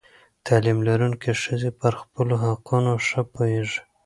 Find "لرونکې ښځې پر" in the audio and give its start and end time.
0.87-1.93